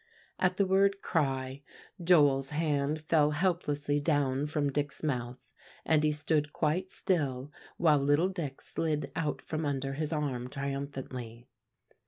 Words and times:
At 0.39 0.57
the 0.57 0.65
word 0.65 1.03
"cry" 1.03 1.61
Joel's 2.03 2.49
hand 2.49 3.01
fell 3.01 3.29
helplessly 3.29 3.99
down 3.99 4.47
from 4.47 4.71
Dick's 4.71 5.03
mouth, 5.03 5.53
and 5.85 6.03
he 6.03 6.11
stood 6.11 6.51
quite 6.51 6.91
still 6.91 7.51
while 7.77 7.99
little 7.99 8.29
Dick 8.29 8.61
slid 8.61 9.11
out 9.15 9.43
from 9.43 9.63
under 9.63 9.93
his 9.93 10.11
arm 10.11 10.49
triumphantly. 10.49 11.45